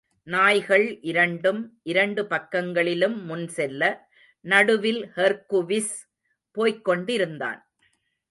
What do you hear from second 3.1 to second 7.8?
முன்செல்ல, நடுவில் ஹெர்க்குவிஸ் போய்க் கொண்டிருந்தான்.